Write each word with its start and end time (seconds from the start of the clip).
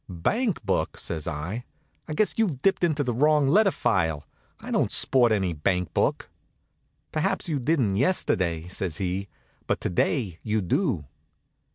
"Bank 0.09 0.63
book!" 0.65 0.97
says 0.97 1.27
I. 1.27 1.63
"I 2.07 2.15
guess 2.15 2.33
you've 2.35 2.63
dipped 2.63 2.83
into 2.83 3.03
the 3.03 3.13
wrong 3.13 3.47
letter 3.47 3.69
file. 3.69 4.25
I 4.59 4.71
don't 4.71 4.91
sport 4.91 5.31
any 5.31 5.53
bank 5.53 5.93
book." 5.93 6.27
"Perhaps 7.11 7.47
you 7.47 7.59
didn't 7.59 7.97
yesterday," 7.97 8.67
says 8.67 8.97
he, 8.97 9.27
"but 9.67 9.79
to 9.81 9.91
day 9.91 10.39
you 10.41 10.61
do." 10.61 11.05